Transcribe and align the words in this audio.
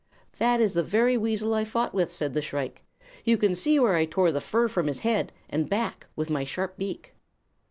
"'That 0.39 0.59
is 0.59 0.73
the 0.73 0.81
very 0.81 1.15
weasel 1.15 1.53
I 1.53 1.63
fought 1.63 1.93
with,' 1.93 2.11
said 2.11 2.33
the 2.33 2.41
shrike. 2.41 2.83
'You 3.23 3.37
can 3.37 3.53
see 3.53 3.77
where 3.77 3.93
I 3.93 4.05
tore 4.05 4.31
the 4.31 4.41
fur 4.41 4.67
from 4.67 4.87
his 4.87 5.01
head 5.01 5.31
and 5.47 5.69
back 5.69 6.07
with 6.15 6.31
my 6.31 6.43
sharp 6.43 6.75
beak.' 6.75 7.13